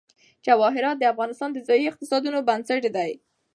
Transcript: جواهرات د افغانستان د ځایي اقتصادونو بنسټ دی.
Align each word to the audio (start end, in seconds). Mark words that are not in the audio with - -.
جواهرات 0.45 0.97
د 0.99 1.03
افغانستان 1.13 1.49
د 1.53 1.59
ځایي 1.67 1.85
اقتصادونو 1.89 2.39
بنسټ 2.47 2.83
دی. 2.95 3.11